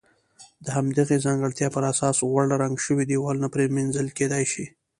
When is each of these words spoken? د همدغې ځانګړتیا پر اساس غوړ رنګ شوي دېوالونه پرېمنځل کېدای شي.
د 0.65 0.67
همدغې 0.77 1.17
ځانګړتیا 1.25 1.67
پر 1.75 1.83
اساس 1.91 2.17
غوړ 2.29 2.45
رنګ 2.63 2.75
شوي 2.85 3.03
دېوالونه 3.07 3.47
پرېمنځل 3.55 4.07
کېدای 4.17 4.45
شي. 4.51 4.65